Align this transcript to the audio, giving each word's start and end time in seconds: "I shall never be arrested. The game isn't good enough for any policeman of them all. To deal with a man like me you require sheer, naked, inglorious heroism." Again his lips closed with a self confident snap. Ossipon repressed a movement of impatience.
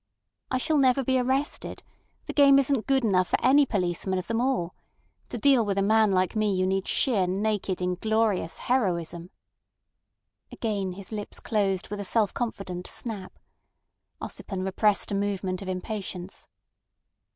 "I 0.49 0.57
shall 0.57 0.79
never 0.79 1.03
be 1.03 1.19
arrested. 1.19 1.83
The 2.25 2.33
game 2.33 2.57
isn't 2.57 2.87
good 2.87 3.03
enough 3.05 3.27
for 3.27 3.45
any 3.45 3.67
policeman 3.67 4.17
of 4.17 4.25
them 4.25 4.41
all. 4.41 4.73
To 5.29 5.37
deal 5.37 5.63
with 5.63 5.77
a 5.77 5.83
man 5.83 6.11
like 6.11 6.35
me 6.35 6.51
you 6.55 6.65
require 6.65 6.81
sheer, 6.87 7.27
naked, 7.27 7.83
inglorious 7.83 8.57
heroism." 8.57 9.29
Again 10.51 10.93
his 10.93 11.11
lips 11.11 11.39
closed 11.39 11.89
with 11.89 11.99
a 11.99 12.03
self 12.03 12.33
confident 12.33 12.87
snap. 12.87 13.37
Ossipon 14.19 14.63
repressed 14.65 15.11
a 15.11 15.13
movement 15.13 15.61
of 15.61 15.67
impatience. 15.69 16.47